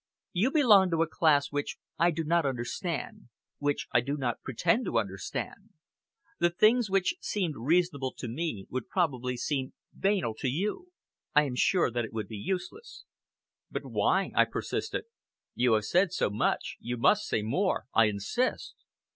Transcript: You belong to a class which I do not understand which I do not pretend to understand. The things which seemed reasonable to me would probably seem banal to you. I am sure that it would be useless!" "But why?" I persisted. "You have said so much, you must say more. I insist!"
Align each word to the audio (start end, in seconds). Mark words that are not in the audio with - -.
You 0.33 0.49
belong 0.49 0.89
to 0.89 1.03
a 1.03 1.07
class 1.07 1.51
which 1.51 1.77
I 1.99 2.09
do 2.09 2.23
not 2.23 2.43
understand 2.43 3.29
which 3.59 3.85
I 3.91 4.01
do 4.01 4.17
not 4.17 4.41
pretend 4.41 4.85
to 4.85 4.97
understand. 4.97 5.73
The 6.39 6.49
things 6.49 6.89
which 6.89 7.13
seemed 7.19 7.53
reasonable 7.55 8.11
to 8.17 8.27
me 8.27 8.65
would 8.71 8.89
probably 8.89 9.37
seem 9.37 9.73
banal 9.93 10.33
to 10.39 10.47
you. 10.47 10.87
I 11.35 11.43
am 11.43 11.53
sure 11.55 11.91
that 11.91 12.03
it 12.03 12.13
would 12.13 12.27
be 12.27 12.37
useless!" 12.37 13.03
"But 13.69 13.85
why?" 13.85 14.31
I 14.33 14.45
persisted. 14.45 15.03
"You 15.53 15.73
have 15.73 15.85
said 15.85 16.11
so 16.11 16.31
much, 16.31 16.77
you 16.79 16.97
must 16.97 17.27
say 17.27 17.43
more. 17.43 17.85
I 17.93 18.05
insist!" 18.05 18.73